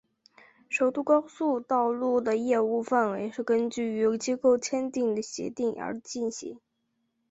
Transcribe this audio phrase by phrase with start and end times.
[0.67, 6.59] 首都高速道路的业务范围是根据与机构签订的协定而进行。